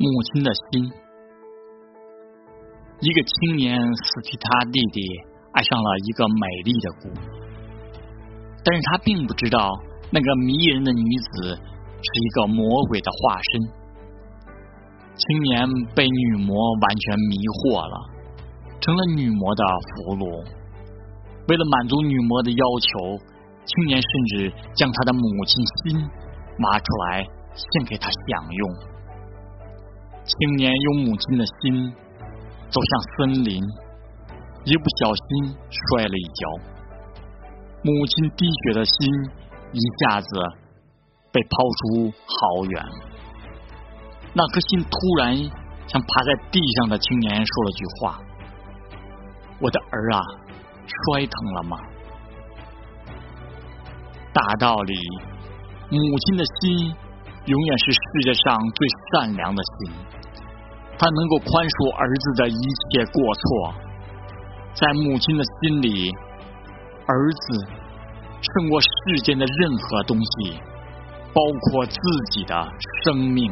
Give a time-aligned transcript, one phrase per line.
[0.00, 0.90] 母亲的心。
[3.00, 5.02] 一个青年死去，他弟弟
[5.52, 7.22] 爱上了一个美丽的姑娘，
[8.64, 9.68] 但是他并不知道
[10.10, 13.60] 那个迷人的女子是一个魔鬼的化身。
[15.16, 17.96] 青年被女魔完全迷惑了，
[18.80, 20.24] 成了女魔的俘虏。
[21.46, 22.88] 为了满足女魔的要求，
[23.66, 28.88] 青年甚至将他的母亲心挖出来献给他享用。
[30.24, 31.94] 青年用母亲的心。
[32.72, 33.60] 走向森林，
[34.62, 36.48] 一不小心摔了一跤，
[37.82, 38.94] 母亲滴血的心
[39.72, 40.28] 一下子
[41.32, 42.84] 被抛出好远。
[44.32, 45.36] 那颗心突然
[45.88, 48.20] 向趴在地上的青年说了句话
[49.60, 50.22] ：“我的儿啊，
[50.86, 51.76] 摔疼了吗？”
[54.32, 54.94] 大道理，
[55.90, 56.94] 母亲的心
[57.46, 59.92] 永远是世界上最善良的心。
[60.98, 62.60] 他能够宽恕儿子的一
[62.92, 63.74] 切过错，
[64.74, 66.12] 在母亲的心里，
[67.06, 67.64] 儿子
[68.42, 68.88] 胜过世
[69.24, 70.60] 间的任何东西，
[71.32, 71.40] 包
[71.72, 71.96] 括自
[72.32, 72.52] 己的
[73.02, 73.50] 生命。